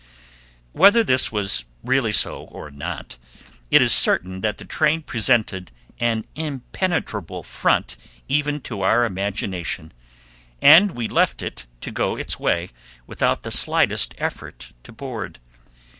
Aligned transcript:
Whether 0.71 1.03
this 1.03 1.31
was 1.31 1.65
really 1.83 2.11
so 2.11 2.45
or 2.45 2.71
not, 2.71 3.19
it 3.69 3.83
is 3.83 3.93
certain 3.93 4.41
that 4.41 4.57
the 4.57 4.65
train 4.65 5.03
presented 5.03 5.69
an 5.99 6.25
impenetrable 6.33 7.43
front 7.43 7.97
even 8.27 8.61
to 8.61 8.81
our 8.81 9.05
imagination, 9.05 9.93
and 10.59 10.93
we 10.93 11.07
left 11.07 11.43
it 11.43 11.67
to 11.81 11.91
go 11.91 12.15
its 12.15 12.39
way 12.39 12.71
without 13.05 13.43
the 13.43 13.51
slightest 13.51 14.15
effort 14.17 14.73
to 14.81 14.91
board. 14.91 15.37